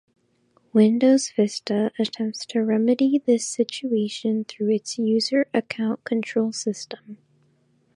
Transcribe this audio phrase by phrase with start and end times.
[0.73, 7.19] Windows Vista attempts to remedy this situation through its User Account Control system.